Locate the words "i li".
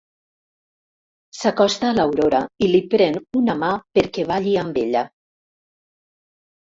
2.67-2.81